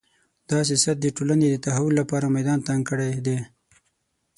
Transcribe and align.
دا 0.49 0.59
سیاست 0.67 0.97
د 1.01 1.07
ټولنې 1.17 1.47
د 1.51 1.55
تحول 1.65 1.93
لپاره 2.01 2.33
میدان 2.35 2.59
تنګ 2.67 2.81
کړی 2.89 3.11
دی 3.27 3.37